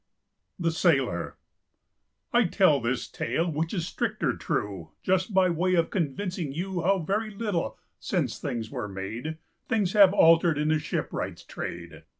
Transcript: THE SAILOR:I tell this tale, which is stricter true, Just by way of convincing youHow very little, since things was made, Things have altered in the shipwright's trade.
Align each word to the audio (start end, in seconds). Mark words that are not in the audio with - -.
THE 0.57 0.71
SAILOR:I 0.71 2.45
tell 2.45 2.79
this 2.81 3.07
tale, 3.07 3.47
which 3.51 3.71
is 3.71 3.85
stricter 3.85 4.35
true, 4.35 4.93
Just 5.03 5.31
by 5.31 5.47
way 5.51 5.75
of 5.75 5.91
convincing 5.91 6.55
youHow 6.55 7.05
very 7.05 7.29
little, 7.29 7.77
since 7.99 8.39
things 8.39 8.71
was 8.71 8.89
made, 8.89 9.37
Things 9.69 9.93
have 9.93 10.11
altered 10.11 10.57
in 10.57 10.69
the 10.69 10.79
shipwright's 10.79 11.43
trade. 11.43 12.01